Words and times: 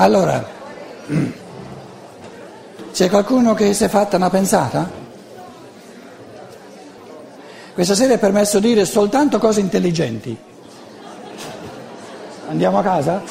Allora, 0.00 0.42
c'è 2.90 3.10
qualcuno 3.10 3.52
che 3.52 3.74
si 3.74 3.84
è 3.84 3.88
fatta 3.88 4.16
una 4.16 4.30
pensata? 4.30 4.88
Questa 7.74 7.94
sera 7.94 8.14
è 8.14 8.18
permesso 8.18 8.60
dire 8.60 8.86
soltanto 8.86 9.38
cose 9.38 9.60
intelligenti. 9.60 10.34
Andiamo 12.48 12.78
a 12.78 12.82
casa? 12.82 13.22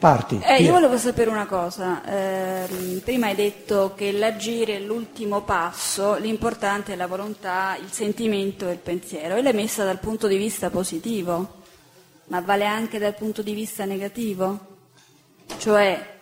Parti. 0.00 0.40
Eh, 0.42 0.62
io 0.62 0.72
volevo 0.72 0.96
sapere 0.96 1.28
una 1.28 1.44
cosa. 1.44 2.02
Ehm, 2.06 3.00
prima 3.00 3.26
hai 3.26 3.34
detto 3.34 3.92
che 3.94 4.12
l'agire 4.12 4.76
è 4.76 4.80
l'ultimo 4.80 5.42
passo, 5.42 6.16
l'importante 6.16 6.94
è 6.94 6.96
la 6.96 7.06
volontà, 7.06 7.76
il 7.78 7.92
sentimento 7.92 8.66
e 8.66 8.72
il 8.72 8.78
pensiero. 8.78 9.36
E 9.36 9.42
l'hai 9.42 9.52
messa 9.52 9.84
dal 9.84 9.98
punto 9.98 10.26
di 10.26 10.38
vista 10.38 10.70
positivo, 10.70 11.60
ma 12.28 12.40
vale 12.40 12.64
anche 12.64 12.98
dal 12.98 13.14
punto 13.14 13.42
di 13.42 13.52
vista 13.52 13.84
negativo? 13.84 14.58
Cioè 15.58 16.18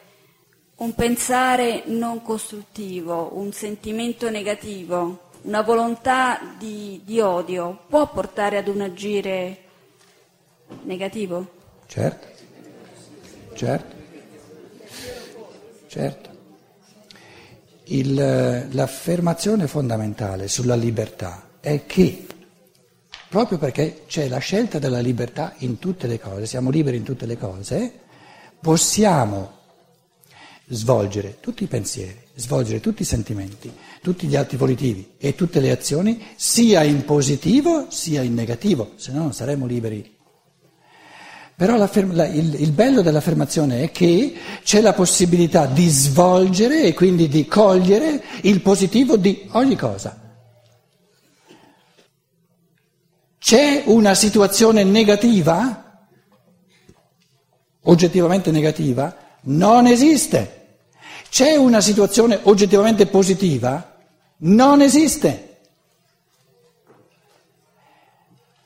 un 0.79 0.95
pensare 0.97 1.85
non 1.87 2.21
costruttivo, 2.21 3.31
un 3.35 3.53
sentimento 3.53 4.29
negativo, 4.29 5.31
una 5.43 5.63
volontà 5.63 6.41
di, 6.59 7.01
di 7.05 7.21
odio 7.21 7.85
può 7.87 8.11
portare 8.11 8.57
ad 8.57 8.67
un 8.67 8.81
agire 8.81 9.63
negativo? 10.83 11.47
Certo, 11.87 12.38
certo, 13.59 13.97
certo. 15.89 16.31
Il- 17.87 18.69
l'affermazione 18.71 19.67
fondamentale 19.67 20.47
sulla 20.47 20.77
libertà 20.77 21.49
è 21.59 21.85
che, 21.85 22.27
proprio 23.29 23.59
perché 23.59 24.05
c'è 24.07 24.29
la 24.29 24.39
scelta 24.39 24.79
della 24.79 25.01
libertà 25.01 25.55
in 25.59 25.81
tutte 25.81 26.07
le 26.07 26.21
cose, 26.21 26.47
siamo 26.47 26.71
liberi 26.71 26.99
in 26.99 27.03
tutte 27.03 27.27
le 27.27 27.37
cose, 27.37 27.93
possiamo 28.61 29.57
svolgere 30.69 31.39
tutti 31.41 31.65
i 31.65 31.67
pensieri, 31.67 32.17
svolgere 32.37 32.79
tutti 32.79 33.03
i 33.03 33.07
sentimenti, 33.07 33.73
tutti 34.01 34.29
gli 34.29 34.37
atti 34.37 34.57
volitivi 34.57 35.15
e 35.19 35.35
tutte 35.35 35.59
le 35.59 35.73
azioni, 35.73 36.23
sia 36.37 36.85
in 36.85 37.05
positivo 37.05 37.87
sia 37.91 38.23
in 38.23 38.35
negativo, 38.35 38.93
se 38.95 39.11
no 39.11 39.23
non 39.23 39.33
saremmo 39.33 39.67
liberi. 39.67 40.18
Però 41.59 41.77
la- 41.77 42.29
il, 42.29 42.55
il 42.61 42.71
bello 42.71 43.03
dell'affermazione 43.03 43.83
è 43.83 43.91
che 43.91 44.33
c'è 44.63 44.81
la 44.81 44.93
possibilità 44.93 45.67
di 45.67 45.89
svolgere 45.89 46.85
e 46.85 46.95
quindi 46.95 47.27
di 47.27 47.49
cogliere 47.49 48.23
il 48.43 48.61
positivo 48.61 49.17
di 49.17 49.49
ogni 49.55 49.75
cosa. 49.75 50.17
C'è 53.41 53.83
una 53.87 54.15
situazione 54.15 54.85
negativa, 54.85 56.07
oggettivamente 57.83 58.53
negativa, 58.53 59.17
non 59.47 59.89
esiste. 59.89 60.77
C'è 61.29 61.57
una 61.57 61.81
situazione 61.81 62.39
oggettivamente 62.45 63.07
positiva, 63.07 63.97
non 64.43 64.81
esiste. 64.81 65.48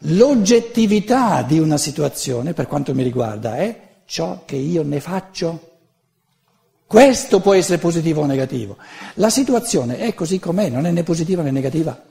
L'oggettività 0.06 1.42
di 1.42 1.60
una 1.60 1.76
situazione, 1.76 2.54
per 2.54 2.66
quanto 2.66 2.92
mi 2.92 3.04
riguarda, 3.04 3.56
è 3.56 3.90
ciò 4.04 4.42
che 4.44 4.56
io 4.56 4.82
ne 4.82 4.98
faccio. 4.98 5.70
Questo 6.86 7.40
può 7.40 7.54
essere 7.54 7.78
positivo 7.78 8.22
o 8.22 8.26
negativo. 8.26 8.76
La 9.14 9.30
situazione 9.30 9.98
è 9.98 10.12
così 10.12 10.40
com'è, 10.40 10.68
non 10.68 10.86
è 10.86 10.90
né 10.90 11.04
positiva 11.04 11.42
né 11.42 11.52
negativa. 11.52 12.02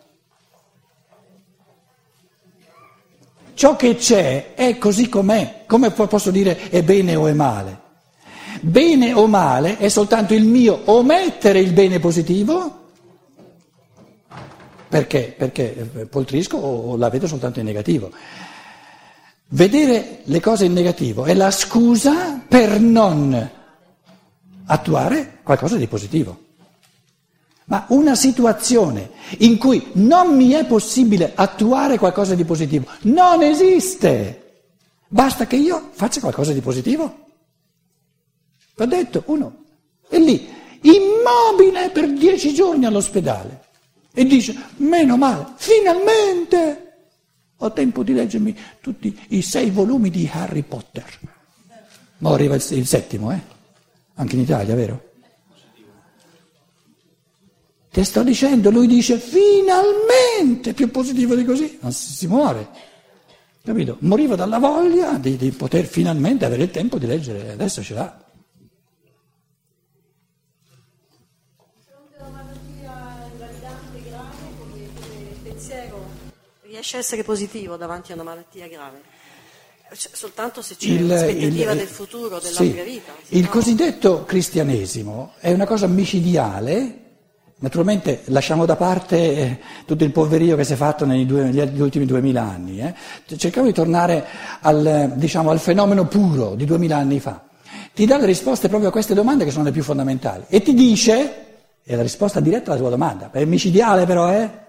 Ciò 3.54 3.76
che 3.76 3.96
c'è 3.96 4.54
è 4.54 4.78
così 4.78 5.10
com'è. 5.10 5.66
Come 5.68 5.92
po- 5.92 6.08
posso 6.08 6.32
dire 6.32 6.70
è 6.70 6.82
bene 6.84 7.16
o 7.16 7.28
è 7.28 7.34
male? 7.34 7.80
Bene 8.62 9.14
o 9.14 9.28
male 9.28 9.78
è 9.78 9.90
soltanto 9.90 10.34
il 10.34 10.46
mio 10.46 10.82
omettere 10.86 11.60
il 11.60 11.74
bene 11.74 12.00
positivo 12.00 12.81
perché? 14.92 15.34
Perché 15.38 15.90
eh, 15.94 16.06
poltrisco 16.06 16.58
o 16.58 16.98
la 16.98 17.10
vedo 17.10 17.26
soltanto 17.26 17.60
in 17.60 17.66
negativo. 17.66 18.12
Vedere 19.48 20.20
le 20.26 20.42
cose 20.42 20.66
in 20.66 20.74
negativo 20.74 21.24
è 21.24 21.34
la 21.34 21.50
scusa 21.50 22.44
per 22.46 22.78
non 22.82 23.50
attuare 24.66 25.40
qualcosa 25.44 25.78
di 25.78 25.88
positivo. 25.88 26.40
Ma 27.66 27.86
una 27.90 28.16
situazione 28.16 29.12
in 29.38 29.58
cui 29.58 29.92
non 29.94 30.36
mi 30.36 30.50
è 30.50 30.66
possibile 30.66 31.32
attuare 31.36 31.98
qualcosa 31.98 32.36
di 32.36 32.44
positivo 32.44 32.86
non 33.04 33.42
esiste. 33.44 34.66
Basta 35.08 35.48
che 35.48 35.56
io 35.56 35.92
faccia 35.94 36.20
qualcosa 36.20 36.52
di 36.52 36.60
positivo. 36.60 37.28
L'ho 38.76 38.86
detto, 38.86 39.24
uno 39.28 39.64
è 40.10 40.18
lì, 40.18 40.50
immobile 40.82 41.92
per 41.92 42.12
dieci 42.12 42.54
giorni 42.54 42.84
all'ospedale 42.84 43.61
e 44.14 44.26
dice, 44.26 44.56
meno 44.78 45.18
male, 45.18 45.54
finalmente 45.56 46.92
ho 47.58 47.72
tempo 47.72 48.04
di 48.04 48.14
leggermi 48.14 48.58
tutti 48.82 49.18
i 49.30 49.42
sei 49.42 49.70
volumi 49.70 50.10
di 50.10 50.30
Harry 50.32 50.64
Potter. 50.64 51.06
Ma 52.18 52.32
arriva 52.32 52.56
il, 52.56 52.66
il 52.72 52.88
settimo, 52.88 53.32
eh? 53.32 53.40
Anche 54.16 54.36
in 54.36 54.42
Italia, 54.42 54.76
vero? 54.76 55.10
Ti 57.92 58.04
sto 58.04 58.24
dicendo, 58.24 58.70
lui 58.70 58.88
dice 58.88 59.18
finalmente, 59.18 60.74
più 60.74 60.90
positivo 60.90 61.36
di 61.36 61.44
così, 61.44 61.78
non 61.82 61.92
si, 61.92 62.14
si 62.14 62.28
muore. 62.28 62.70
Capito? 63.64 63.98
Moriva 64.00 64.36
dalla 64.36 64.60
voglia 64.60 65.18
di, 65.18 65.36
di 65.36 65.52
poter 65.52 65.86
finalmente 65.86 66.46
avere 66.46 66.64
il 66.64 66.72
tempo 66.72 66.98
di 66.98 67.06
leggere, 67.06 67.52
adesso 67.52 67.84
ce 67.84 67.94
l'ha. 67.94 68.26
fronte 71.86 72.18
a 72.18 72.28
una 72.28 72.44
malattia 72.44 73.28
invalidante 73.32 74.02
grave, 74.10 74.38
come, 74.58 74.88
come 75.00 75.30
il 75.30 75.38
pensiero 75.44 76.06
riesce 76.82 76.98
a 76.98 77.00
essere 77.00 77.24
positivo 77.24 77.78
davanti 77.78 78.12
a 78.12 78.16
una 78.16 78.24
malattia 78.24 78.68
grave? 78.68 79.02
Cioè, 79.94 80.12
soltanto 80.14 80.62
se 80.62 80.76
c'è 80.78 80.88
Il- 80.88 81.06
l'aspettativa 81.08 81.72
il- 81.72 81.78
del 81.78 81.88
futuro, 81.88 82.40
della 82.40 82.56
sì, 82.56 82.70
vita. 82.84 83.12
Il 83.30 83.44
no? 83.44 83.50
cosiddetto 83.50 84.24
cristianesimo 84.26 85.34
è 85.40 85.52
una 85.52 85.66
cosa 85.66 85.86
micidiale. 85.88 86.98
Naturalmente 87.58 88.22
lasciamo 88.26 88.66
da 88.66 88.76
parte 88.76 89.18
eh, 89.18 89.60
tutto 89.86 90.04
il 90.04 90.12
poverio 90.12 90.56
che 90.56 90.64
si 90.64 90.74
è 90.74 90.76
fatto 90.76 91.06
negli, 91.06 91.26
due- 91.26 91.52
negli 91.52 91.80
ultimi 91.82 92.06
duemila 92.06 92.42
anni. 92.42 92.80
eh. 92.80 92.96
Cerchiamo 93.38 93.68
di 93.68 93.74
tornare 93.74 94.26
al, 94.62 95.12
diciamo, 95.16 95.52
al 95.52 95.60
fenomeno 95.60 96.08
puro 96.08 96.56
di 96.56 96.66
duemila 96.66 96.98
anni 96.98 97.20
fa. 97.20 97.44
Ti 97.94 98.06
dà 98.06 98.18
le 98.18 98.26
risposte 98.26 98.70
proprio 98.70 98.90
a 98.90 98.92
queste 98.92 99.14
domande 99.14 99.44
che 99.46 99.52
sono 99.52 99.66
le 99.66 99.72
più 99.72 99.84
fondamentali 99.84 100.46
e 100.48 100.62
ti 100.64 100.74
dice, 100.74 101.46
è 101.84 101.96
la 101.96 102.02
risposta 102.02 102.40
diretta 102.40 102.72
alla 102.72 102.80
tua 102.80 102.90
domanda, 102.90 103.30
è 103.32 103.44
micidiale 103.46 104.06
però, 104.06 104.32
eh? 104.32 104.61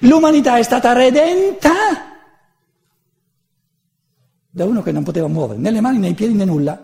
L'umanità 0.00 0.58
è 0.58 0.62
stata 0.62 0.92
redenta 0.92 1.72
da 4.50 4.64
uno 4.64 4.82
che 4.82 4.92
non 4.92 5.02
poteva 5.04 5.26
muovere 5.28 5.58
né 5.60 5.70
le 5.70 5.80
mani 5.80 5.98
né 5.98 6.08
i 6.08 6.14
piedi 6.14 6.34
né 6.34 6.44
nulla. 6.44 6.82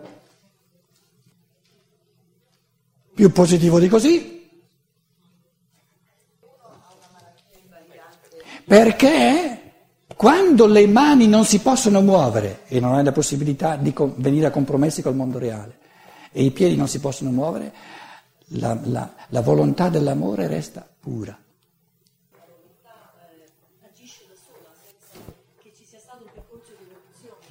Più 3.14 3.30
positivo 3.32 3.78
di 3.78 3.88
così. 3.88 4.50
Perché 8.64 9.60
quando 10.16 10.66
le 10.66 10.86
mani 10.86 11.26
non 11.26 11.44
si 11.44 11.58
possono 11.60 12.00
muovere 12.00 12.60
e 12.68 12.78
non 12.80 12.94
hai 12.94 13.04
la 13.04 13.12
possibilità 13.12 13.76
di 13.76 13.92
venire 14.16 14.46
a 14.46 14.50
compromessi 14.50 15.02
col 15.02 15.16
mondo 15.16 15.38
reale 15.38 15.78
e 16.30 16.44
i 16.44 16.50
piedi 16.52 16.76
non 16.76 16.88
si 16.88 17.00
possono 17.00 17.30
muovere, 17.30 17.72
la, 18.54 18.78
la- 18.84 19.12
la 19.28 19.40
volontà 19.40 19.88
dell'amore 19.88 20.46
resta 20.46 20.86
pura. 21.00 21.36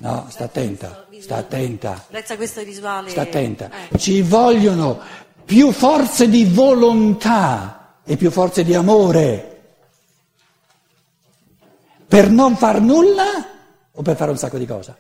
No, 0.01 0.25
sta 0.31 0.45
attenta, 0.45 1.05
sta 1.19 1.35
attenta. 1.37 2.05
Sta 3.11 3.21
attenta. 3.21 3.69
eh, 3.91 3.97
Ci 3.99 4.23
vogliono 4.23 4.99
più 5.45 5.71
forze 5.71 6.27
di 6.27 6.43
volontà 6.45 7.97
e 8.03 8.17
più 8.17 8.31
forze 8.31 8.63
di 8.63 8.73
amore 8.73 9.47
per 12.07 12.31
non 12.31 12.55
far 12.55 12.81
nulla 12.81 13.47
o 13.91 14.01
per 14.01 14.15
fare 14.15 14.31
un 14.31 14.37
sacco 14.37 14.57
di 14.57 14.65
cose. 14.65 14.95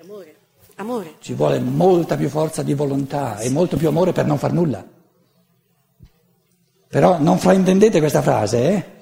amore. 0.00 0.36
Amore. 0.76 1.14
Ci 1.18 1.34
vuole 1.34 1.60
molta 1.60 2.16
più 2.16 2.30
forza 2.30 2.62
di 2.62 2.72
volontà 2.72 3.36
e 3.38 3.50
molto 3.50 3.76
più 3.76 3.88
amore 3.88 4.12
per 4.12 4.24
non 4.24 4.38
far 4.38 4.54
nulla. 4.54 4.82
Però 6.88 7.18
non 7.20 7.38
fraintendete 7.38 7.98
questa 7.98 8.22
frase, 8.22 8.68
eh? 8.70 8.92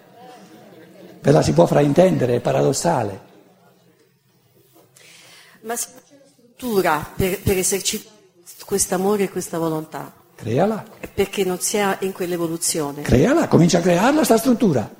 Ve 1.22 1.30
la 1.30 1.40
si 1.40 1.52
può 1.52 1.66
fraintendere, 1.66 2.36
è 2.36 2.40
paradossale. 2.40 3.20
Ma 5.60 5.76
se 5.76 5.88
c'è 6.08 6.14
una 6.14 6.24
struttura 6.26 7.12
per, 7.14 7.40
per 7.40 7.56
esercitare 7.56 8.10
quest'amore 8.64 9.24
e 9.24 9.30
questa 9.30 9.58
volontà, 9.58 10.12
Creala, 10.34 10.84
perché 11.14 11.44
non 11.44 11.60
si 11.60 11.76
è 11.76 11.98
in 12.00 12.12
quell'evoluzione. 12.12 13.02
creala, 13.02 13.46
comincia 13.46 13.78
a 13.78 13.80
crearla 13.80 14.24
sta 14.24 14.36
struttura. 14.38 14.90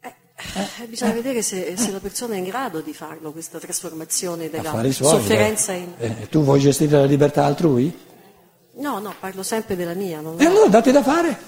Eh, 0.00 0.86
bisogna 0.86 1.12
vedere 1.12 1.42
se, 1.42 1.74
se, 1.76 1.90
la 1.90 1.98
persona 1.98 2.34
è 2.34 2.38
in 2.38 2.44
grado 2.44 2.80
di 2.80 2.94
farlo, 2.94 3.32
questa 3.32 3.58
trasformazione 3.58 4.48
della 4.48 4.70
suoi, 4.70 4.92
sofferenza 4.92 5.72
in... 5.72 5.92
Eh, 5.98 6.28
tu 6.30 6.42
vuoi 6.42 6.60
gestire 6.60 6.96
la 6.96 7.04
libertà 7.04 7.44
altrui? 7.44 8.06
No, 8.76 9.00
no, 9.00 9.14
parlo 9.18 9.42
sempre 9.42 9.76
della 9.76 9.94
mia. 9.94 10.20
Non... 10.20 10.40
E 10.40 10.46
allora 10.46 10.68
date 10.68 10.92
da 10.92 11.02
fare. 11.02 11.38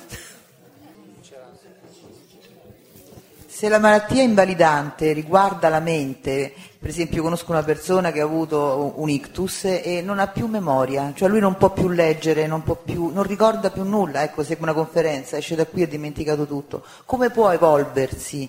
Se 3.60 3.68
la 3.68 3.78
malattia 3.78 4.22
invalidante 4.22 5.12
riguarda 5.12 5.68
la 5.68 5.80
mente, 5.80 6.50
per 6.78 6.88
esempio 6.88 7.22
conosco 7.22 7.52
una 7.52 7.62
persona 7.62 8.10
che 8.10 8.22
ha 8.22 8.24
avuto 8.24 8.94
un 8.96 9.10
ictus 9.10 9.64
e 9.64 10.00
non 10.02 10.18
ha 10.18 10.28
più 10.28 10.46
memoria, 10.46 11.12
cioè 11.14 11.28
lui 11.28 11.40
non 11.40 11.58
può 11.58 11.68
più 11.70 11.88
leggere, 11.90 12.46
non, 12.46 12.62
più, 12.62 13.10
non 13.12 13.22
ricorda 13.22 13.68
più 13.68 13.82
nulla, 13.82 14.22
ecco, 14.22 14.42
segue 14.42 14.62
una 14.62 14.72
conferenza, 14.72 15.36
esce 15.36 15.56
da 15.56 15.66
qui 15.66 15.82
e 15.82 15.84
ha 15.84 15.88
dimenticato 15.88 16.46
tutto. 16.46 16.82
Come 17.04 17.28
può 17.28 17.50
evolversi 17.50 18.48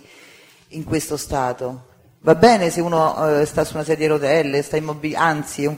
in 0.70 0.86
questo 0.86 1.18
stato? 1.18 1.88
Va 2.22 2.36
bene 2.36 2.70
se 2.70 2.80
uno 2.80 3.42
eh, 3.42 3.46
sta 3.46 3.66
su 3.66 3.76
una 3.76 3.84
sedia 3.84 4.06
a 4.06 4.12
rotelle, 4.12 4.62
sta 4.62 4.78
immobile, 4.78 5.18
anzi 5.18 5.64
è 5.64 5.68
un, 5.68 5.76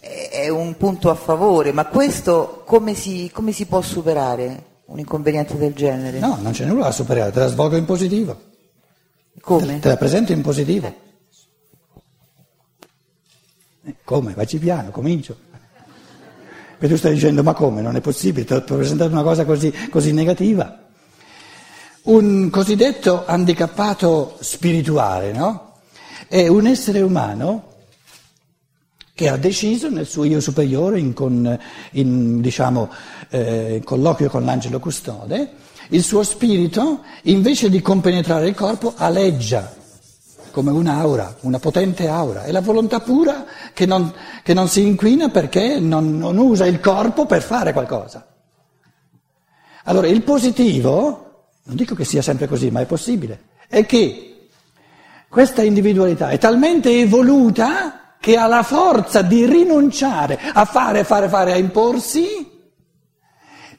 è 0.00 0.48
un, 0.48 0.74
punto 0.78 1.10
a 1.10 1.14
favore, 1.14 1.70
ma 1.72 1.84
questo 1.84 2.62
come 2.64 2.94
si, 2.94 3.30
come 3.30 3.52
si 3.52 3.66
può 3.66 3.82
superare? 3.82 4.72
Un 4.86 4.98
inconveniente 5.00 5.58
del 5.58 5.74
genere? 5.74 6.18
No, 6.18 6.38
non 6.40 6.52
c'è 6.52 6.64
nulla 6.64 6.84
da 6.84 6.92
superare, 6.92 7.30
te 7.30 7.40
la 7.40 7.48
svolgo 7.48 7.76
in 7.76 7.84
positivo. 7.84 8.52
Come? 9.44 9.78
Te 9.78 9.88
la 9.88 9.96
presento 9.98 10.32
in 10.32 10.40
positivo. 10.40 11.02
Come? 14.02 14.32
Vacci 14.32 14.58
piano, 14.58 14.90
comincio. 14.90 15.36
E 16.78 16.88
tu 16.88 16.96
stai 16.96 17.12
dicendo, 17.12 17.42
ma 17.42 17.52
come? 17.52 17.82
Non 17.82 17.94
è 17.94 18.00
possibile, 18.00 18.46
ti 18.46 18.54
ho 18.54 18.62
presentato 18.62 19.10
una 19.10 19.22
cosa 19.22 19.44
così, 19.44 19.70
così 19.90 20.12
negativa. 20.12 20.82
Un 22.04 22.48
cosiddetto 22.50 23.24
handicappato 23.26 24.36
spirituale, 24.40 25.32
no? 25.32 25.76
È 26.26 26.46
un 26.48 26.66
essere 26.66 27.02
umano 27.02 27.72
che 29.14 29.28
ha 29.28 29.36
deciso 29.36 29.90
nel 29.90 30.06
suo 30.06 30.24
io 30.24 30.40
superiore, 30.40 30.98
in, 30.98 31.12
con, 31.12 31.58
in 31.92 32.40
diciamo, 32.40 32.90
eh, 33.28 33.82
colloquio 33.84 34.28
con 34.28 34.44
l'angelo 34.44 34.80
custode, 34.80 35.52
il 35.88 36.02
suo 36.02 36.22
spirito, 36.22 37.02
invece 37.22 37.68
di 37.68 37.80
compenetrare 37.80 38.48
il 38.48 38.54
corpo, 38.54 38.94
aleggia 38.96 39.82
come 40.50 40.70
un'aura, 40.70 41.36
una 41.40 41.58
potente 41.58 42.06
aura. 42.08 42.44
È 42.44 42.52
la 42.52 42.60
volontà 42.60 43.00
pura 43.00 43.44
che 43.72 43.86
non, 43.86 44.12
che 44.42 44.54
non 44.54 44.68
si 44.68 44.86
inquina 44.86 45.28
perché 45.28 45.80
non, 45.80 46.16
non 46.16 46.38
usa 46.38 46.64
il 46.64 46.78
corpo 46.78 47.26
per 47.26 47.42
fare 47.42 47.72
qualcosa. 47.72 48.24
Allora, 49.86 50.06
il 50.06 50.22
positivo, 50.22 51.48
non 51.64 51.74
dico 51.74 51.96
che 51.96 52.04
sia 52.04 52.22
sempre 52.22 52.46
così, 52.46 52.70
ma 52.70 52.80
è 52.80 52.86
possibile, 52.86 53.48
è 53.68 53.84
che 53.84 54.48
questa 55.28 55.62
individualità 55.62 56.28
è 56.28 56.38
talmente 56.38 57.00
evoluta 57.00 58.14
che 58.20 58.36
ha 58.36 58.46
la 58.46 58.62
forza 58.62 59.22
di 59.22 59.44
rinunciare 59.46 60.38
a 60.52 60.64
fare, 60.64 61.02
fare, 61.02 61.28
fare, 61.28 61.52
a 61.52 61.56
imporsi 61.56 62.26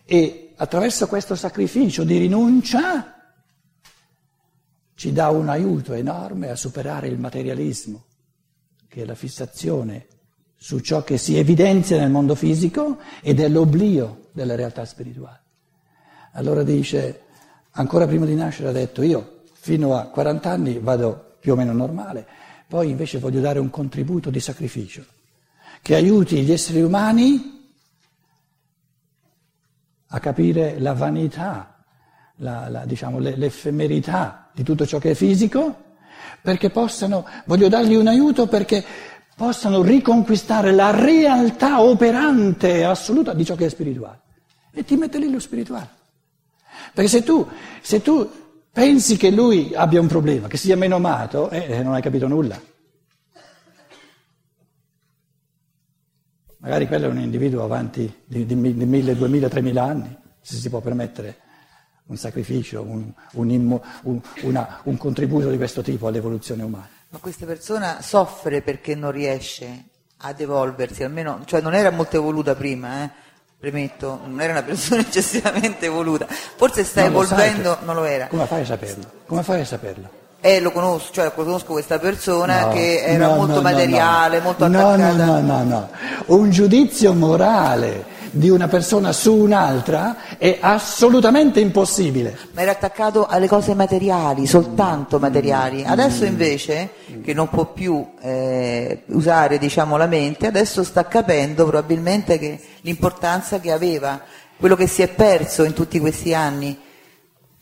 e 0.06 0.45
attraverso 0.56 1.08
questo 1.08 1.36
sacrificio 1.36 2.04
di 2.04 2.18
rinuncia 2.18 3.14
ci 4.96 5.12
dà 5.12 5.30
un 5.30 5.50
aiuto 5.50 5.94
enorme 5.94 6.50
a 6.50 6.56
superare 6.56 7.08
il 7.08 7.20
materialismo, 7.20 8.06
che 8.88 9.02
è 9.02 9.06
la 9.06 9.16
fissazione 9.16 10.08
su 10.56 10.80
ciò 10.80 11.04
che 11.04 11.18
si 11.18 11.38
evidenzia 11.38 12.00
nel 12.00 12.10
mondo 12.10 12.34
fisico 12.34 12.98
ed 13.22 13.40
è 13.40 13.50
l'oblio 13.50 14.30
della 14.32 14.56
realtà 14.56 14.86
spirituale. 14.86 15.42
Allora 16.34 16.64
dice, 16.64 17.22
ancora 17.72 18.08
prima 18.08 18.26
di 18.26 18.36
nascere 18.36 18.70
ha 18.70 18.72
detto, 18.72 19.02
io 19.02 19.42
fino 19.54 19.96
a 19.96 20.06
40 20.06 20.50
anni 20.50 20.80
vado 20.80 21.36
più 21.40 21.54
o 21.54 21.56
meno 21.56 21.74
normale, 21.74 22.26
poi 22.68 22.90
invece 22.90 23.20
voglio 23.20 23.42
dare 23.42 23.60
un 23.60 23.70
contributo 23.70 24.30
di 24.30 24.40
sacrificio 24.40 25.06
che 25.82 25.94
aiuti 25.94 26.42
gli 26.42 26.52
esseri 26.52 26.82
umani 26.82 27.65
a 30.16 30.20
capire 30.20 30.80
la 30.80 30.94
vanità, 30.94 31.84
la, 32.38 32.70
la, 32.70 32.86
diciamo, 32.86 33.20
l'effemerità 33.20 34.50
di 34.54 34.64
tutto 34.64 34.86
ciò 34.86 34.98
che 34.98 35.12
è 35.12 35.14
fisico, 35.14 35.84
perché 36.42 36.70
possano, 36.70 37.26
voglio 37.44 37.68
dargli 37.68 37.96
un 37.96 38.08
aiuto 38.08 38.48
perché 38.48 38.82
possano 39.36 39.82
riconquistare 39.82 40.72
la 40.72 40.92
realtà 40.92 41.82
operante 41.82 42.86
assoluta 42.86 43.34
di 43.34 43.44
ciò 43.44 43.56
che 43.56 43.66
è 43.66 43.70
spirituale. 43.70 44.20
E 44.72 44.86
ti 44.86 44.96
mette 44.96 45.18
lì 45.18 45.30
lo 45.30 45.40
spirituale. 45.40 45.90
Perché 46.94 47.10
se 47.10 47.24
tu, 47.24 47.46
se 47.82 48.02
tu 48.02 48.30
pensi 48.72 49.18
che 49.18 49.32
lui 49.32 49.74
abbia 49.76 50.00
un 50.00 50.08
problema, 50.08 50.48
che 50.48 50.56
sia 50.56 50.78
meno 50.78 50.96
amato, 50.96 51.50
eh, 51.50 51.84
non 51.84 51.94
hai 51.94 52.02
capito 52.02 52.28
nulla. 52.28 52.58
Magari 56.66 56.88
quello 56.88 57.06
è 57.06 57.10
un 57.10 57.20
individuo 57.20 57.64
avanti 57.64 58.12
di, 58.26 58.44
di, 58.44 58.56
di 58.56 58.86
mille, 58.86 59.16
duemila, 59.16 59.48
tremila 59.48 59.84
anni, 59.84 60.18
se 60.42 60.56
si 60.56 60.68
può 60.68 60.80
permettere 60.80 61.38
un 62.08 62.18
sacrificio, 62.18 62.82
un, 62.82 63.14
un, 63.34 63.50
immo, 63.52 63.84
un, 64.02 64.20
una, 64.42 64.80
un 64.86 64.98
contributo 64.98 65.52
di 65.52 65.58
questo 65.58 65.84
tipo 65.84 66.08
all'evoluzione 66.08 66.64
umana. 66.64 66.90
Ma 67.10 67.20
questa 67.20 67.46
persona 67.46 68.02
soffre 68.02 68.64
perché 68.64 68.96
non 68.96 69.12
riesce 69.12 69.90
ad 70.18 70.40
evolversi, 70.40 71.04
almeno, 71.04 71.44
cioè 71.46 71.62
non 71.62 71.76
era 71.76 71.92
molto 71.92 72.16
evoluta 72.18 72.56
prima, 72.56 73.04
eh? 73.04 73.12
premetto, 73.60 74.22
non 74.26 74.42
era 74.42 74.54
una 74.54 74.64
persona 74.64 75.02
eccessivamente 75.06 75.86
evoluta, 75.86 76.26
forse 76.26 76.84
sta 76.84 77.02
non 77.02 77.12
evolvendo, 77.12 77.78
non 77.84 77.94
lo 77.94 78.06
era. 78.06 78.26
Come 78.26 78.48
fai 78.48 78.62
a 78.62 78.66
saperlo? 78.66 79.12
Come 79.28 79.44
fai 79.44 79.62
a 79.62 79.66
saperlo? 79.66 80.10
Eh, 80.46 80.60
lo 80.60 80.72
conosco, 80.72 81.12
cioè 81.12 81.34
conosco 81.34 81.72
questa 81.72 81.98
persona 81.98 82.66
no, 82.66 82.74
che 82.74 83.02
era 83.02 83.30
no, 83.30 83.36
molto 83.38 83.56
no, 83.56 83.62
materiale, 83.62 84.42
molto 84.42 84.66
attaccata. 84.66 84.96
No, 85.12 85.26
no, 85.26 85.42
no, 85.42 85.64
no, 85.64 85.90
un 86.28 86.52
giudizio 86.52 87.14
morale 87.14 88.14
di 88.30 88.52
una 88.52 88.68
persona 88.68 89.12
su 89.12 89.34
un'altra 89.34 90.38
è 90.38 90.60
assolutamente 90.62 91.60
impossibile. 91.60 92.38
Ma 92.52 92.62
era 92.62 92.72
attaccato 92.72 93.26
alle 93.26 93.48
cose 93.48 93.74
materiali, 93.74 94.46
soltanto 94.46 95.18
materiali. 95.18 95.84
Adesso 95.84 96.26
invece, 96.26 96.92
che 97.24 97.34
non 97.34 97.50
può 97.50 97.66
più 97.66 98.06
eh, 98.22 99.02
usare 99.08 99.58
diciamo, 99.58 99.98
la 99.98 100.06
mente, 100.06 100.46
adesso 100.46 100.84
sta 100.84 101.08
capendo 101.08 101.66
probabilmente 101.66 102.38
che 102.38 102.60
l'importanza 102.82 103.60
che 103.60 103.72
aveva, 103.72 104.22
quello 104.60 104.76
che 104.76 104.86
si 104.86 105.02
è 105.02 105.08
perso 105.08 105.64
in 105.64 105.74
tutti 105.74 106.00
questi 106.00 106.36
anni 106.36 106.84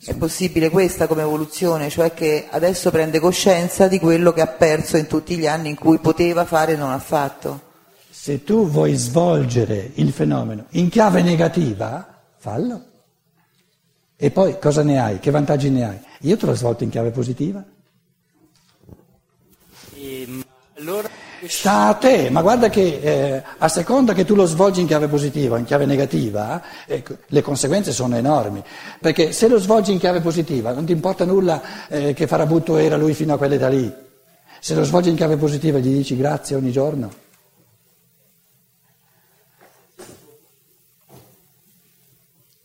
è 0.05 0.15
possibile 0.15 0.69
questa 0.69 1.07
come 1.07 1.21
evoluzione, 1.21 1.89
cioè 1.89 2.13
che 2.13 2.47
adesso 2.49 2.91
prende 2.91 3.19
coscienza 3.19 3.87
di 3.87 3.99
quello 3.99 4.33
che 4.33 4.41
ha 4.41 4.47
perso 4.47 4.97
in 4.97 5.07
tutti 5.07 5.37
gli 5.37 5.47
anni 5.47 5.69
in 5.69 5.75
cui 5.75 5.99
poteva 5.99 6.45
fare 6.45 6.73
e 6.73 6.75
non 6.75 6.91
ha 6.91 6.99
fatto. 6.99 7.71
Se 8.09 8.43
tu 8.43 8.69
vuoi 8.69 8.95
svolgere 8.95 9.91
il 9.95 10.11
fenomeno 10.11 10.65
in 10.71 10.89
chiave 10.89 11.21
negativa, 11.21 12.21
fallo. 12.37 12.85
E 14.15 14.31
poi 14.31 14.59
cosa 14.59 14.83
ne 14.83 14.99
hai? 14.99 15.19
Che 15.19 15.31
vantaggi 15.31 15.69
ne 15.69 15.87
hai? 15.87 15.99
Io 16.21 16.37
te 16.37 16.45
l'ho 16.45 16.53
svolto 16.53 16.83
in 16.83 16.89
chiave 16.89 17.11
positiva. 17.11 17.63
E, 19.95 20.21
ehm, 20.21 20.43
allora... 20.77 21.23
Sta 21.45 21.87
a 21.87 21.93
te, 21.95 22.29
ma 22.29 22.41
guarda 22.41 22.69
che 22.69 22.99
eh, 23.01 23.43
a 23.57 23.67
seconda 23.67 24.13
che 24.13 24.23
tu 24.23 24.33
lo 24.33 24.45
svolgi 24.45 24.79
in 24.79 24.87
chiave 24.87 25.09
positiva 25.09 25.55
o 25.55 25.57
in 25.57 25.65
chiave 25.65 25.85
negativa, 25.85 26.61
eh, 26.85 27.03
le 27.27 27.41
conseguenze 27.41 27.91
sono 27.91 28.15
enormi. 28.15 28.63
Perché 29.01 29.33
se 29.33 29.49
lo 29.49 29.59
svolgi 29.59 29.91
in 29.91 29.99
chiave 29.99 30.21
positiva 30.21 30.71
non 30.71 30.85
ti 30.85 30.93
importa 30.93 31.25
nulla 31.25 31.87
eh, 31.89 32.13
che 32.13 32.27
farabutto 32.27 32.77
era 32.77 32.95
lui 32.95 33.13
fino 33.13 33.33
a 33.33 33.37
quell'età 33.37 33.67
lì. 33.67 33.91
Se 34.61 34.73
lo 34.73 34.85
svolgi 34.85 35.09
in 35.09 35.15
chiave 35.17 35.35
positiva 35.35 35.79
gli 35.79 35.93
dici 35.93 36.15
grazie 36.15 36.55
ogni 36.55 36.71
giorno. 36.71 37.11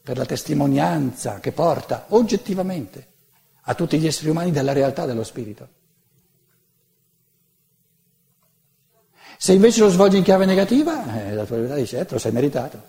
Per 0.02 0.16
la 0.16 0.24
testimonianza 0.24 1.40
che 1.40 1.50
porta 1.50 2.04
oggettivamente 2.10 3.06
a 3.62 3.74
tutti 3.74 3.98
gli 3.98 4.06
esseri 4.06 4.30
umani 4.30 4.52
della 4.52 4.72
realtà 4.72 5.04
dello 5.04 5.24
spirito. 5.24 5.77
Se 9.40 9.52
invece 9.52 9.80
lo 9.80 9.88
svolgi 9.88 10.16
in 10.16 10.24
chiave 10.24 10.46
negativa, 10.46 11.28
eh, 11.28 11.32
la 11.32 11.44
tua 11.44 11.56
verità 11.56 11.76
dice, 11.76 12.00
eh, 12.00 12.04
te 12.04 12.14
lo 12.14 12.18
sei 12.18 12.32
meritato. 12.32 12.82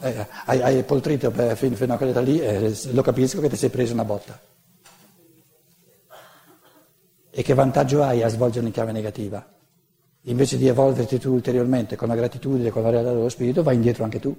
Eh, 0.00 0.26
hai, 0.44 0.60
hai 0.60 0.82
poltrito 0.82 1.30
per, 1.30 1.56
fino, 1.56 1.74
fino, 1.76 1.94
a 1.94 1.96
quell'età 1.96 2.20
lì, 2.20 2.38
eh, 2.38 2.76
lo 2.92 3.00
capisco 3.00 3.40
che 3.40 3.48
ti 3.48 3.56
sei 3.56 3.70
preso 3.70 3.94
una 3.94 4.04
botta. 4.04 4.38
E 7.30 7.42
che 7.42 7.54
vantaggio 7.54 8.02
hai 8.02 8.22
a 8.22 8.28
svolgerlo 8.28 8.68
in 8.68 8.74
chiave 8.74 8.92
negativa? 8.92 9.44
Invece 10.22 10.58
di 10.58 10.68
evolverti 10.68 11.18
tu 11.18 11.32
ulteriormente 11.32 11.96
con 11.96 12.08
la 12.08 12.14
gratitudine, 12.14 12.68
con 12.68 12.82
la 12.82 12.90
realtà 12.90 13.12
dello 13.12 13.30
spirito, 13.30 13.62
vai 13.62 13.76
indietro 13.76 14.04
anche 14.04 14.20
tu. 14.20 14.36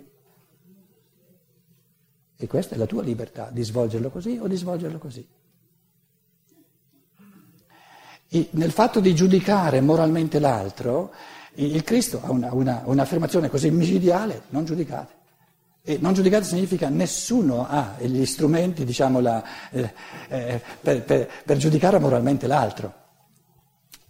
E 2.37 2.47
questa 2.47 2.75
è 2.75 2.77
la 2.77 2.85
tua 2.85 3.01
libertà, 3.01 3.49
di 3.51 3.63
svolgerlo 3.63 4.11
così 4.11 4.37
o 4.39 4.47
di 4.47 4.55
svolgerlo 4.55 4.99
così. 4.99 5.27
Nel 8.31 8.71
fatto 8.71 8.99
di 8.99 9.15
giudicare 9.15 9.81
moralmente 9.81 10.39
l'altro, 10.39 11.11
il 11.55 11.83
Cristo 11.83 12.21
ha 12.23 12.31
una, 12.31 12.53
una, 12.53 12.81
un'affermazione 12.85 13.49
così 13.49 13.71
micidiale, 13.71 14.43
non 14.49 14.65
giudicate. 14.65 15.17
E 15.81 15.97
non 15.99 16.13
giudicare 16.13 16.43
significa 16.43 16.89
nessuno 16.89 17.65
ha 17.67 17.95
gli 17.99 18.25
strumenti 18.25 18.85
diciamo, 18.85 19.19
la, 19.19 19.43
eh, 19.71 19.93
eh, 20.27 20.61
per, 20.81 21.03
per, 21.03 21.29
per, 21.43 21.57
giudicare 21.57 21.97
moralmente 21.97 22.45
l'altro. 22.45 22.93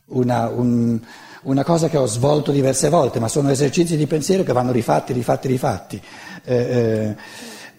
Una, 0.08 0.50
un, 0.50 1.00
una, 1.44 1.64
cosa 1.64 1.88
che 1.88 1.98
ho 1.98 2.06
svolto 2.06 2.52
diverse 2.52 2.90
volte, 2.90 3.20
ma 3.20 3.28
sono 3.28 3.50
esercizi 3.50 3.96
di 3.96 4.08
pensiero 4.08 4.44
che 4.44 4.52
vanno 4.52 4.72
rifatti, 4.72 5.14
rifatti, 5.14 5.48
rifatti. 5.48 6.02
Eh, 6.44 6.56
eh 6.56 7.16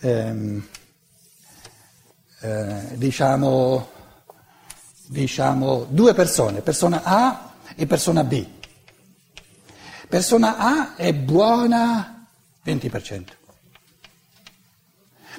ehm, 0.01 0.63
eh, 2.41 2.81
diciamo, 2.95 3.89
diciamo 5.11 5.87
due 5.89 6.15
persone, 6.15 6.61
persona 6.61 7.03
A 7.03 7.53
e 7.75 7.87
persona 7.87 8.23
B. 8.23 8.47
Persona 10.09 10.57
A 10.57 10.95
è 10.95 11.13
buona 11.13 12.27
20%. 12.65 13.25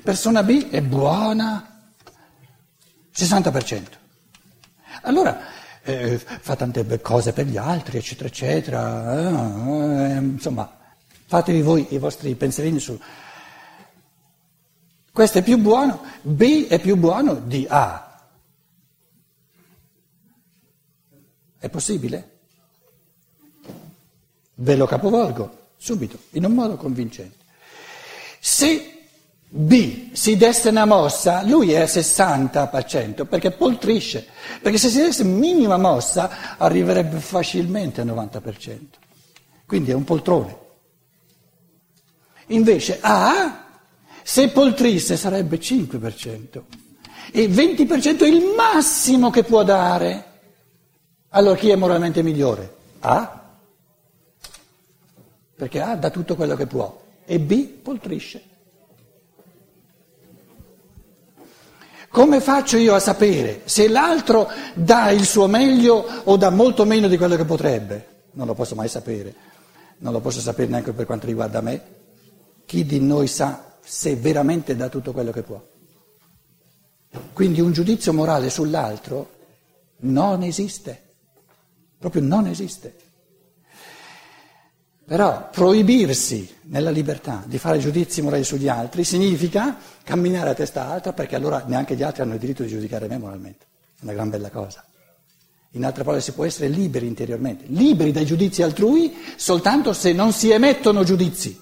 Persona 0.04 0.44
B 0.44 0.70
è 0.70 0.82
buona 0.82 1.84
60%. 3.16 3.84
Allora 5.04 5.40
eh, 5.84 6.18
fa 6.18 6.56
tante 6.58 7.00
cose 7.02 7.32
per 7.32 7.46
gli 7.46 7.58
altri, 7.58 7.98
eccetera, 7.98 8.28
eccetera. 8.28 9.14
Eh, 9.14 10.16
eh, 10.16 10.18
insomma, 10.18 10.70
fatevi 11.28 11.62
voi 11.62 11.88
i 11.92 11.98
vostri 11.98 12.36
pensierini 12.36 12.80
su. 12.80 13.00
Questo 15.14 15.38
è 15.38 15.44
più 15.44 15.58
buono, 15.58 16.04
B 16.22 16.68
è 16.68 16.80
più 16.80 16.98
buono 16.98 17.36
di 17.36 17.66
A. 17.70 18.11
È 21.62 21.70
possibile? 21.70 22.30
Ve 24.56 24.76
lo 24.76 24.88
capovolgo 24.88 25.60
subito, 25.78 26.18
in 26.32 26.46
un 26.46 26.54
modo 26.54 26.76
convincente. 26.76 27.38
Se 28.40 29.04
B 29.48 30.12
si 30.14 30.38
desse 30.38 30.70
una 30.70 30.86
mossa, 30.86 31.44
lui 31.44 31.74
è 31.74 31.82
al 31.82 31.88
60% 31.88 33.28
perché 33.28 33.52
poltrisce, 33.52 34.26
perché 34.60 34.80
se 34.80 34.90
si 34.90 35.02
desse 35.04 35.24
minima 35.24 35.78
mossa 35.78 36.58
arriverebbe 36.58 37.20
facilmente 37.20 38.02
al 38.02 38.08
90%, 38.08 38.80
quindi 39.68 39.92
è 39.92 39.94
un 39.94 40.04
poltrone. 40.04 40.58
Invece 42.48 42.98
A, 43.02 43.68
se 44.24 44.50
poltrisse 44.50 45.16
sarebbe 45.16 45.60
5% 45.60 46.62
e 47.32 47.48
20% 47.48 48.24
è 48.24 48.28
il 48.28 48.54
massimo 48.58 49.30
che 49.30 49.44
può 49.44 49.62
dare. 49.64 50.30
Allora 51.34 51.56
chi 51.56 51.70
è 51.70 51.76
moralmente 51.76 52.24
migliore? 52.24 52.76
A, 53.00 53.42
perché 55.56 55.82
A 55.82 55.96
dà 55.96 56.10
tutto 56.10 56.36
quello 56.36 56.56
che 56.56 56.68
può 56.68 57.02
e 57.26 57.40
B 57.40 57.68
poltrisce. 57.68 58.50
Come 62.10 62.42
faccio 62.42 62.76
io 62.76 62.94
a 62.94 63.00
sapere 63.00 63.62
se 63.64 63.88
l'altro 63.88 64.50
dà 64.74 65.12
il 65.12 65.26
suo 65.26 65.48
meglio 65.48 66.06
o 66.26 66.36
dà 66.36 66.50
molto 66.50 66.84
meno 66.84 67.08
di 67.08 67.16
quello 67.16 67.38
che 67.38 67.46
potrebbe? 67.46 68.08
Non 68.32 68.48
lo 68.48 68.54
posso 68.54 68.76
mai 68.76 68.90
sapere, 68.90 69.34
non 70.00 70.12
lo 70.12 70.20
posso 70.20 70.42
sapere 70.42 70.70
neanche 70.70 70.92
per 70.92 71.06
quanto 71.06 71.28
riguarda 71.28 71.62
me. 71.62 71.82
Chi 72.66 72.86
di 72.86 73.00
noi 73.00 73.28
sa 73.28 73.78
se 73.82 74.18
veramente 74.18 74.76
dà 74.76 74.90
tutto 74.90 75.14
quello 75.14 75.32
che 75.32 75.44
può? 75.44 75.64
Quindi 77.32 77.62
un 77.62 77.72
giudizio 77.72 78.12
morale 78.12 78.50
sull'altro 78.50 79.30
non 80.00 80.44
esiste, 80.44 81.11
proprio 82.02 82.24
non 82.24 82.48
esiste. 82.48 82.96
Però 85.06 85.50
proibirsi 85.52 86.50
nella 86.64 86.90
libertà 86.90 87.44
di 87.46 87.60
fare 87.60 87.78
giudizi 87.78 88.22
morali 88.22 88.44
sugli 88.44 88.68
altri 88.68 89.04
significa 89.04 89.78
camminare 90.04 90.50
a 90.50 90.54
testa 90.56 90.90
alta 90.90 91.14
perché 91.14 91.36
allora 91.36 91.64
neanche 91.68 91.96
gli 91.96 92.02
altri 92.02 92.24
hanno 92.24 92.34
il 92.34 92.40
diritto 92.40 92.64
di 92.64 92.70
giudicare 92.70 93.08
me 93.08 93.20
moralmente. 93.20 93.66
È 94.00 94.04
una 94.04 94.14
gran 94.14 94.30
bella 94.30 94.50
cosa. 94.50 94.84
In 95.72 95.86
altre 95.86 96.04
parole 96.04 96.22
si 96.22 96.32
può 96.32 96.44
essere 96.44 96.70
liberi 96.70 97.06
interiormente, 97.06 97.66
liberi 97.68 98.12
dai 98.12 98.26
giudizi 98.26 98.64
altrui 98.64 99.16
soltanto 99.36 99.94
se 99.94 100.12
non 100.12 100.34
si 100.34 100.50
emettono 100.50 101.04
giudizi, 101.04 101.60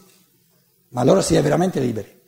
ma 0.90 1.02
allora 1.02 1.22
si 1.22 1.36
è 1.36 1.42
veramente 1.42 1.80
liberi. 1.80 2.19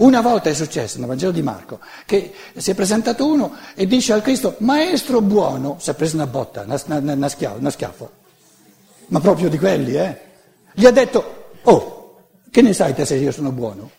Una 0.00 0.22
volta 0.22 0.48
è 0.48 0.54
successo 0.54 0.98
nel 0.98 1.06
Vangelo 1.06 1.30
di 1.30 1.42
Marco 1.42 1.78
che 2.06 2.32
si 2.56 2.70
è 2.70 2.74
presentato 2.74 3.26
uno 3.26 3.54
e 3.74 3.86
dice 3.86 4.14
al 4.14 4.22
Cristo, 4.22 4.56
maestro 4.60 5.20
buono, 5.20 5.76
si 5.78 5.90
è 5.90 5.94
preso 5.94 6.16
una 6.16 6.26
botta, 6.26 6.62
una, 6.62 6.80
una, 6.86 7.12
una 7.12 7.28
schiaffo, 7.70 8.10
ma 9.08 9.20
proprio 9.20 9.50
di 9.50 9.58
quelli, 9.58 9.96
eh? 9.96 10.20
Gli 10.72 10.86
ha 10.86 10.90
detto, 10.90 11.58
oh, 11.64 12.28
che 12.50 12.62
ne 12.62 12.72
sai 12.72 12.94
te 12.94 13.04
se 13.04 13.16
io 13.16 13.30
sono 13.30 13.52
buono? 13.52 13.90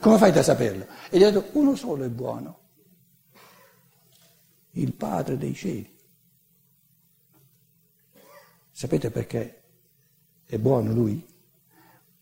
Come 0.00 0.18
fai 0.18 0.36
a 0.36 0.42
saperlo? 0.42 0.86
E 1.10 1.18
gli 1.18 1.22
ha 1.22 1.30
detto, 1.30 1.56
uno 1.58 1.76
solo 1.76 2.02
è 2.02 2.08
buono, 2.08 2.58
il 4.72 4.92
Padre 4.94 5.38
dei 5.38 5.54
cieli. 5.54 5.96
Sapete 8.72 9.12
perché 9.12 9.62
è 10.44 10.58
buono 10.58 10.92
lui? 10.92 11.24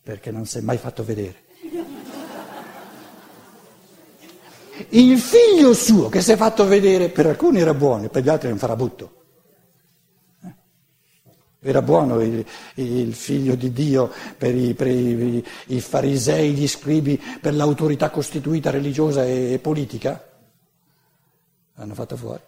Perché 0.02 0.30
non 0.30 0.44
si 0.44 0.58
è 0.58 0.60
mai 0.60 0.76
fatto 0.76 1.02
vedere. 1.02 1.43
Il 4.90 5.18
figlio 5.18 5.72
suo 5.74 6.08
che 6.08 6.20
si 6.20 6.32
è 6.32 6.36
fatto 6.36 6.66
vedere 6.66 7.08
per 7.08 7.26
alcuni 7.26 7.60
era 7.60 7.74
buono, 7.74 8.08
per 8.08 8.22
gli 8.22 8.28
altri 8.28 8.46
era 8.46 8.54
un 8.54 8.60
farabutto. 8.60 9.22
Era 11.60 11.80
buono 11.80 12.20
il, 12.20 12.44
il, 12.74 13.14
figlio 13.14 13.54
di 13.54 13.72
Dio 13.72 14.10
per, 14.36 14.54
i, 14.54 14.74
per 14.74 14.86
i, 14.88 15.42
i, 15.68 15.80
farisei, 15.80 16.52
gli 16.52 16.68
scribi, 16.68 17.18
per 17.40 17.54
l'autorità 17.54 18.10
costituita 18.10 18.68
religiosa 18.68 19.24
e, 19.24 19.54
e 19.54 19.58
politica? 19.58 20.22
L'hanno 21.76 21.94
fatto 21.94 22.16
fuori. 22.16 22.42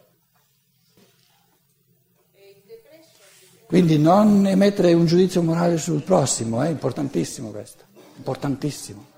Quindi 3.66 3.98
non 3.98 4.46
emettere 4.46 4.92
un 4.92 5.06
giudizio 5.06 5.42
morale 5.42 5.78
sul 5.78 6.02
prossimo, 6.02 6.60
è 6.62 6.68
importantissimo 6.68 7.50
questo, 7.50 7.84
importantissimo. 8.16 9.14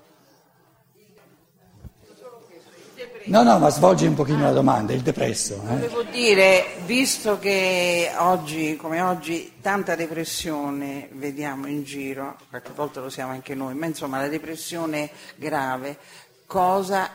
No, 3.29 3.43
no, 3.43 3.59
ma 3.59 3.69
svolgi 3.69 4.07
un 4.07 4.15
pochino 4.15 4.41
la 4.41 4.51
domanda, 4.51 4.91
il 4.91 5.01
depresso. 5.01 5.53
Eh? 5.53 5.67
Volevo 5.67 6.01
dire, 6.01 6.65
visto 6.87 7.37
che 7.37 8.11
oggi, 8.17 8.75
come 8.75 9.01
oggi, 9.01 9.53
tanta 9.61 9.93
depressione 9.93 11.09
vediamo 11.11 11.67
in 11.67 11.83
giro, 11.83 12.37
qualche 12.49 12.71
volta 12.73 13.01
lo 13.01 13.11
siamo 13.11 13.31
anche 13.31 13.53
noi, 13.53 13.75
ma 13.75 13.85
insomma 13.85 14.19
la 14.19 14.27
depressione 14.29 15.11
grave, 15.35 15.99
cosa, 16.47 17.07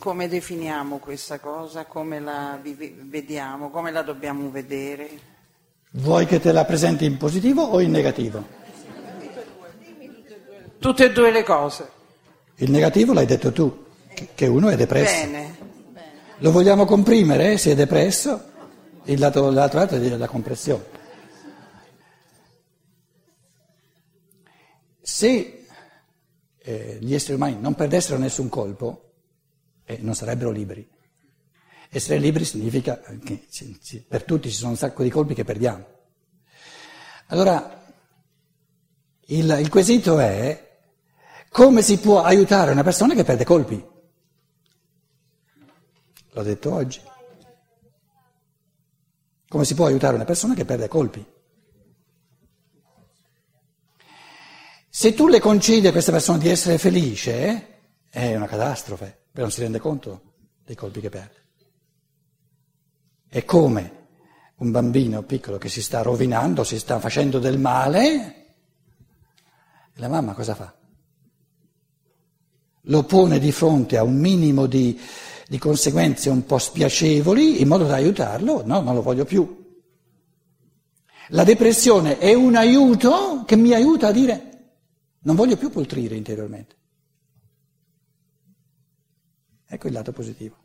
come 0.00 0.26
definiamo 0.26 0.98
questa 0.98 1.38
cosa, 1.38 1.84
come 1.84 2.18
la 2.18 2.58
vediamo, 2.60 3.70
come 3.70 3.92
la 3.92 4.02
dobbiamo 4.02 4.50
vedere? 4.50 5.08
Vuoi 5.92 6.26
che 6.26 6.40
te 6.40 6.50
la 6.50 6.64
presenti 6.64 7.04
in 7.04 7.16
positivo 7.16 7.62
o 7.62 7.78
in 7.80 7.92
negativo? 7.92 8.44
Tutte 10.80 11.04
e 11.04 11.12
due 11.12 11.30
le 11.30 11.44
cose. 11.44 11.90
Il 12.56 12.72
negativo 12.72 13.12
l'hai 13.12 13.26
detto 13.26 13.52
tu 13.52 13.83
che 14.34 14.46
uno 14.46 14.68
è 14.68 14.76
depresso. 14.76 15.26
Bene. 15.26 15.58
Lo 16.38 16.50
vogliamo 16.50 16.84
comprimere 16.84 17.56
se 17.58 17.72
è 17.72 17.74
depresso? 17.74 18.52
Il 19.04 19.18
lato, 19.18 19.50
l'altro 19.50 19.78
lato 19.80 19.96
è 19.96 20.16
la 20.16 20.26
compressione. 20.26 20.84
Se 25.00 25.66
eh, 26.58 26.98
gli 27.00 27.14
esseri 27.14 27.34
umani 27.34 27.58
non 27.60 27.74
perdessero 27.74 28.18
nessun 28.18 28.48
colpo, 28.48 29.12
eh, 29.84 29.98
non 30.00 30.14
sarebbero 30.14 30.50
liberi. 30.50 30.88
Essere 31.90 32.18
liberi 32.18 32.44
significa 32.44 33.00
che 33.22 33.46
ci, 33.50 33.78
ci, 33.80 34.04
per 34.06 34.24
tutti 34.24 34.50
ci 34.50 34.56
sono 34.56 34.70
un 34.70 34.76
sacco 34.76 35.02
di 35.02 35.10
colpi 35.10 35.34
che 35.34 35.44
perdiamo. 35.44 35.86
Allora, 37.28 37.84
il, 39.26 39.56
il 39.60 39.68
quesito 39.68 40.18
è 40.18 40.78
come 41.50 41.82
si 41.82 41.98
può 41.98 42.22
aiutare 42.22 42.72
una 42.72 42.82
persona 42.82 43.14
che 43.14 43.22
perde 43.22 43.44
colpi? 43.44 43.92
L'ho 46.34 46.42
detto 46.42 46.72
oggi. 46.72 47.00
Come 49.48 49.64
si 49.64 49.74
può 49.74 49.86
aiutare 49.86 50.16
una 50.16 50.24
persona 50.24 50.54
che 50.54 50.64
perde 50.64 50.88
colpi? 50.88 51.24
Se 54.88 55.14
tu 55.14 55.28
le 55.28 55.38
concedi 55.38 55.86
a 55.86 55.92
questa 55.92 56.10
persona 56.10 56.38
di 56.38 56.48
essere 56.48 56.76
felice, 56.78 57.82
è 58.10 58.34
una 58.34 58.46
catastrofe, 58.46 59.06
perché 59.06 59.40
non 59.40 59.50
si 59.52 59.60
rende 59.60 59.78
conto 59.78 60.32
dei 60.64 60.74
colpi 60.74 61.00
che 61.00 61.08
perde. 61.08 61.42
È 63.28 63.44
come 63.44 64.06
un 64.56 64.70
bambino 64.72 65.22
piccolo 65.22 65.58
che 65.58 65.68
si 65.68 65.82
sta 65.82 66.02
rovinando, 66.02 66.64
si 66.64 66.78
sta 66.78 66.98
facendo 66.98 67.38
del 67.38 67.58
male, 67.58 68.46
e 69.94 70.00
la 70.00 70.08
mamma 70.08 70.32
cosa 70.32 70.56
fa? 70.56 70.74
Lo 72.82 73.04
pone 73.04 73.38
di 73.38 73.52
fronte 73.52 73.96
a 73.96 74.02
un 74.02 74.16
minimo 74.16 74.66
di 74.66 75.00
di 75.48 75.58
conseguenze 75.58 76.30
un 76.30 76.44
po' 76.46 76.58
spiacevoli 76.58 77.60
in 77.60 77.68
modo 77.68 77.84
da 77.84 77.94
aiutarlo, 77.94 78.64
no, 78.64 78.80
non 78.80 78.94
lo 78.94 79.02
voglio 79.02 79.24
più. 79.24 79.62
La 81.28 81.44
depressione 81.44 82.18
è 82.18 82.34
un 82.34 82.54
aiuto 82.54 83.44
che 83.46 83.56
mi 83.56 83.72
aiuta 83.72 84.08
a 84.08 84.12
dire 84.12 84.50
Non 85.20 85.36
voglio 85.36 85.56
più 85.56 85.70
poltrire 85.70 86.16
interiormente. 86.16 86.76
Ecco 89.66 89.86
il 89.86 89.92
lato 89.94 90.12
positivo. 90.12 90.56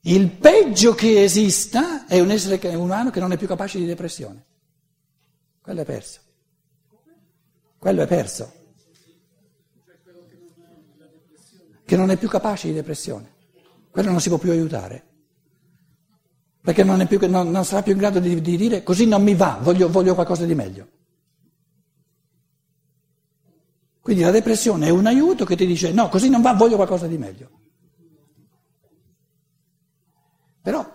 Il 0.00 0.30
peggio 0.30 0.94
che 0.94 1.22
esista 1.22 2.06
è 2.06 2.18
un 2.18 2.30
essere 2.32 2.74
umano 2.74 3.10
che 3.10 3.20
non 3.20 3.30
è 3.30 3.36
più 3.36 3.46
capace 3.46 3.78
di 3.78 3.86
depressione. 3.86 4.44
Quello 5.60 5.82
è 5.82 5.84
perso. 5.84 6.20
Quello 7.78 8.02
è 8.02 8.06
perso. 8.08 8.52
Che 11.92 11.98
non 11.98 12.10
è 12.10 12.16
più 12.16 12.26
capace 12.26 12.68
di 12.68 12.72
depressione. 12.72 13.34
Quello 13.90 14.10
non 14.10 14.18
si 14.18 14.30
può 14.30 14.38
più 14.38 14.50
aiutare. 14.50 15.04
Perché 16.62 16.84
non, 16.84 17.06
più, 17.06 17.18
non, 17.28 17.50
non 17.50 17.66
sarà 17.66 17.82
più 17.82 17.92
in 17.92 17.98
grado 17.98 18.18
di, 18.18 18.40
di, 18.40 18.56
dire 18.56 18.82
così 18.82 19.04
non 19.04 19.22
mi 19.22 19.34
va, 19.34 19.58
voglio, 19.60 19.90
voglio 19.90 20.14
qualcosa 20.14 20.46
di 20.46 20.54
meglio. 20.54 20.88
Quindi 24.00 24.22
la 24.22 24.30
depressione 24.30 24.86
è 24.86 24.88
un 24.88 25.04
aiuto 25.04 25.44
che 25.44 25.54
ti 25.54 25.66
dice 25.66 25.92
no, 25.92 26.08
così 26.08 26.30
non 26.30 26.40
va, 26.40 26.54
voglio 26.54 26.76
qualcosa 26.76 27.06
di 27.06 27.18
meglio. 27.18 27.50
Però 30.62 30.90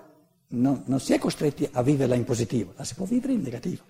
non, 0.48 0.82
non 0.84 1.00
si 1.00 1.13
è 1.13 1.20
costretti 1.20 1.70
a 1.74 1.84
viverla 1.84 2.16
in 2.16 2.24
positivo, 2.24 2.74
la 2.75 2.84
si 2.84 2.96
può 2.96 3.06
vivere 3.06 3.34
in 3.34 3.42
negativo. 3.42 3.84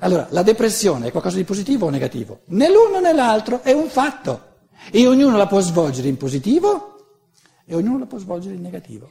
Allora, 0.00 0.26
la 0.32 0.42
depressione 0.42 1.06
è 1.06 1.10
qualcosa 1.10 1.36
di 1.38 1.44
positivo 1.44 1.86
o 1.86 1.88
negativo? 1.88 2.42
Né 2.48 2.68
l'uno 2.70 3.00
né 3.00 3.14
l'altro, 3.14 3.62
è 3.62 3.72
un 3.72 3.88
fatto. 3.88 4.52
E 4.90 5.06
ognuno 5.06 5.36
la 5.36 5.46
può 5.46 5.60
svolgere 5.60 6.08
in 6.08 6.16
positivo 6.16 6.94
e 7.64 7.74
ognuno 7.74 7.98
la 7.98 8.06
può 8.06 8.18
svolgere 8.18 8.54
in 8.54 8.60
negativo. 8.62 9.10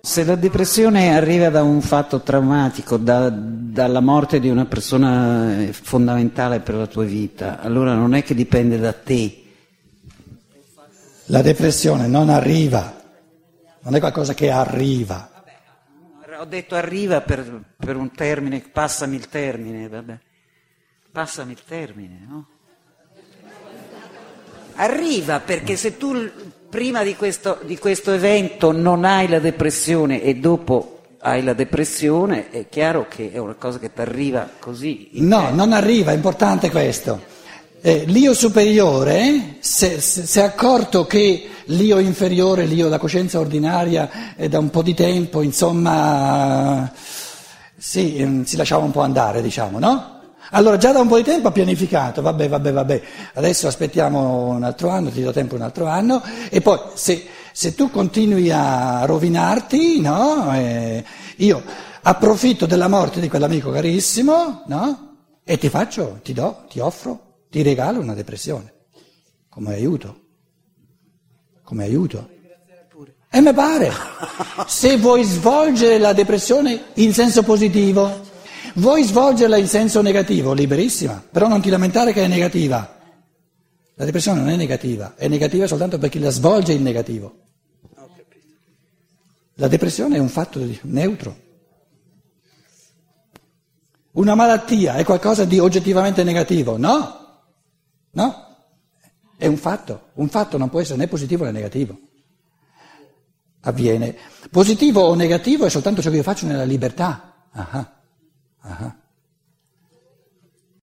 Se 0.00 0.22
la 0.22 0.36
depressione 0.36 1.16
arriva 1.16 1.48
da 1.48 1.64
un 1.64 1.80
fatto 1.80 2.20
traumatico, 2.20 2.96
da, 2.96 3.28
dalla 3.28 4.00
morte 4.00 4.38
di 4.38 4.48
una 4.48 4.64
persona 4.64 5.62
eh, 5.62 5.72
fondamentale 5.72 6.60
per 6.60 6.76
la 6.76 6.86
tua 6.86 7.02
vita, 7.02 7.58
allora 7.58 7.92
non 7.94 8.14
è 8.14 8.22
che 8.22 8.34
dipende 8.34 8.78
da 8.78 8.92
te. 8.92 9.42
La 11.26 11.42
depressione 11.42 12.06
non 12.06 12.28
arriva, 12.28 13.02
non 13.80 13.96
è 13.96 13.98
qualcosa 13.98 14.32
che 14.32 14.48
arriva. 14.48 15.28
Ho 16.38 16.44
detto 16.44 16.76
arriva 16.76 17.22
per, 17.22 17.74
per 17.76 17.96
un 17.96 18.12
termine, 18.12 18.60
passami 18.60 19.16
il 19.16 19.28
termine, 19.28 19.88
vabbè. 19.88 20.18
Passami 21.10 21.50
il 21.50 21.64
termine, 21.66 22.26
no? 22.28 22.46
Arriva 24.76 25.40
perché 25.40 25.76
se 25.76 25.96
tu 25.96 26.14
prima 26.68 27.02
di 27.02 27.16
questo, 27.16 27.58
di 27.64 27.78
questo 27.78 28.12
evento 28.12 28.72
non 28.72 29.04
hai 29.04 29.28
la 29.28 29.38
depressione 29.38 30.22
e 30.22 30.36
dopo 30.36 31.00
hai 31.20 31.42
la 31.42 31.54
depressione, 31.54 32.50
è 32.50 32.68
chiaro 32.68 33.06
che 33.08 33.32
è 33.32 33.38
una 33.38 33.54
cosa 33.54 33.78
che 33.78 33.92
ti 33.92 34.00
arriva 34.00 34.48
così. 34.58 35.08
No, 35.14 35.50
non 35.50 35.72
arriva, 35.72 36.12
è 36.12 36.14
importante 36.14 36.70
questo. 36.70 37.34
Eh, 37.80 38.04
l'io 38.06 38.34
superiore 38.34 39.56
si 39.60 39.86
è 39.86 40.40
accorto 40.40 41.06
che 41.06 41.48
l'io 41.66 41.98
inferiore, 41.98 42.64
l'io, 42.64 42.88
la 42.88 42.98
coscienza 42.98 43.38
ordinaria, 43.38 44.34
è 44.36 44.48
da 44.48 44.58
un 44.58 44.70
po' 44.70 44.82
di 44.82 44.94
tempo, 44.94 45.42
insomma, 45.42 46.92
sì, 47.76 48.22
mm, 48.24 48.42
si 48.42 48.56
lasciava 48.56 48.84
un 48.84 48.90
po' 48.92 49.00
andare, 49.00 49.42
diciamo, 49.42 49.78
no? 49.78 50.15
Allora 50.50 50.76
già 50.76 50.92
da 50.92 51.00
un 51.00 51.08
po' 51.08 51.16
di 51.16 51.24
tempo 51.24 51.48
ha 51.48 51.52
pianificato, 51.52 52.22
vabbè, 52.22 52.48
vabbè, 52.48 52.72
vabbè, 52.72 53.02
adesso 53.34 53.66
aspettiamo 53.66 54.48
un 54.48 54.62
altro 54.62 54.90
anno, 54.90 55.10
ti 55.10 55.22
do 55.22 55.32
tempo 55.32 55.54
un 55.54 55.62
altro 55.62 55.86
anno, 55.86 56.22
e 56.50 56.60
poi 56.60 56.78
se, 56.94 57.26
se 57.52 57.74
tu 57.74 57.90
continui 57.90 58.50
a 58.50 59.04
rovinarti, 59.04 60.00
no, 60.00 60.54
eh, 60.54 61.04
io 61.36 61.62
approfitto 62.02 62.66
della 62.66 62.88
morte 62.88 63.20
di 63.20 63.28
quell'amico 63.28 63.70
carissimo, 63.70 64.62
no, 64.66 65.16
e 65.42 65.58
ti 65.58 65.68
faccio, 65.68 66.20
ti 66.22 66.32
do, 66.32 66.64
ti 66.68 66.78
offro, 66.78 67.44
ti 67.50 67.62
regalo 67.62 68.00
una 68.00 68.14
depressione, 68.14 68.72
come 69.48 69.74
aiuto, 69.74 70.20
come 71.64 71.84
aiuto. 71.84 72.34
E 73.28 73.40
mi 73.40 73.52
pare, 73.52 73.92
se 74.66 74.96
vuoi 74.96 75.24
svolgere 75.24 75.98
la 75.98 76.12
depressione 76.12 76.84
in 76.94 77.12
senso 77.12 77.42
positivo, 77.42 78.34
Vuoi 78.76 79.04
svolgerla 79.04 79.56
in 79.56 79.68
senso 79.68 80.02
negativo? 80.02 80.52
Liberissima, 80.52 81.22
però 81.30 81.48
non 81.48 81.62
ti 81.62 81.70
lamentare 81.70 82.12
che 82.12 82.22
è 82.22 82.26
negativa. 82.26 82.94
La 83.94 84.04
depressione 84.04 84.40
non 84.40 84.50
è 84.50 84.56
negativa, 84.56 85.14
è 85.16 85.28
negativa 85.28 85.66
soltanto 85.66 85.96
per 85.96 86.10
chi 86.10 86.18
la 86.18 86.28
svolge 86.28 86.74
in 86.74 86.82
negativo. 86.82 87.44
La 89.54 89.68
depressione 89.68 90.16
è 90.16 90.18
un 90.18 90.28
fatto 90.28 90.60
neutro. 90.82 91.44
Una 94.12 94.34
malattia 94.34 94.96
è 94.96 95.04
qualcosa 95.04 95.46
di 95.46 95.58
oggettivamente 95.58 96.22
negativo? 96.22 96.76
No, 96.76 97.44
no, 98.10 98.56
è 99.38 99.46
un 99.46 99.56
fatto. 99.56 100.08
Un 100.14 100.28
fatto 100.28 100.58
non 100.58 100.68
può 100.68 100.80
essere 100.80 100.98
né 100.98 101.08
positivo 101.08 101.44
né 101.44 101.52
negativo. 101.52 101.98
Avviene. 103.60 104.16
Positivo 104.50 105.00
o 105.00 105.14
negativo 105.14 105.64
è 105.64 105.70
soltanto 105.70 106.02
ciò 106.02 106.10
che 106.10 106.16
io 106.16 106.22
faccio 106.22 106.44
nella 106.44 106.64
libertà. 106.64 107.46
Ah. 107.52 107.95
Uh-huh. 108.68 109.05